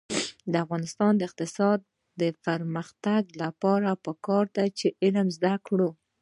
د 0.51 0.53
افغانستان 0.63 1.11
د 1.15 1.21
اقتصادي 1.29 2.29
پرمختګ 2.45 3.21
لپاره 3.41 3.89
پکار 4.05 4.45
ده 4.55 4.65
چې 4.77 4.87
علم 5.03 5.27
زده 5.37 5.53
کړو. 5.67 5.89